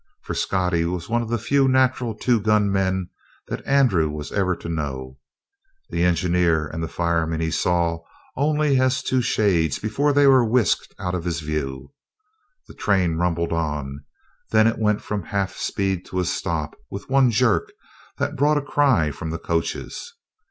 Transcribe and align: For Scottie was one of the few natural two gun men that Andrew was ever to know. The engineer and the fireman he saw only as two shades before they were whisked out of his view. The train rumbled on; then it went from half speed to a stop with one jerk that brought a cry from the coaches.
For 0.23 0.33
Scottie 0.33 0.85
was 0.85 1.09
one 1.09 1.21
of 1.21 1.29
the 1.29 1.37
few 1.37 1.67
natural 1.67 2.15
two 2.15 2.39
gun 2.41 2.71
men 2.71 3.11
that 3.49 3.63
Andrew 3.67 4.09
was 4.09 4.31
ever 4.31 4.55
to 4.55 4.67
know. 4.67 5.19
The 5.91 6.03
engineer 6.03 6.65
and 6.67 6.81
the 6.81 6.87
fireman 6.87 7.39
he 7.39 7.51
saw 7.51 7.99
only 8.35 8.79
as 8.79 9.03
two 9.03 9.21
shades 9.21 9.77
before 9.77 10.11
they 10.11 10.25
were 10.25 10.43
whisked 10.43 10.95
out 10.97 11.13
of 11.13 11.23
his 11.25 11.41
view. 11.41 11.93
The 12.67 12.73
train 12.73 13.17
rumbled 13.17 13.53
on; 13.53 14.03
then 14.49 14.65
it 14.65 14.79
went 14.79 15.03
from 15.03 15.21
half 15.21 15.55
speed 15.55 16.03
to 16.07 16.19
a 16.19 16.25
stop 16.25 16.75
with 16.89 17.07
one 17.07 17.29
jerk 17.29 17.71
that 18.17 18.35
brought 18.35 18.57
a 18.57 18.61
cry 18.63 19.11
from 19.11 19.29
the 19.29 19.37
coaches. 19.37 20.15